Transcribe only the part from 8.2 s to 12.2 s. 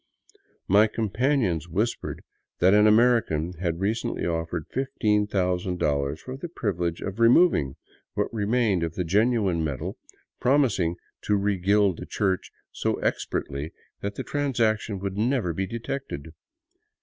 remained of the genuine metal, promising to regild the